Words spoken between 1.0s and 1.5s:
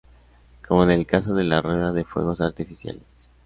caso de